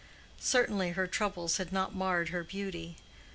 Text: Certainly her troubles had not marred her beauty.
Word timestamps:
Certainly 0.39 0.93
her 0.93 1.05
troubles 1.05 1.57
had 1.57 1.71
not 1.71 1.93
marred 1.93 2.29
her 2.29 2.43
beauty. 2.43 2.95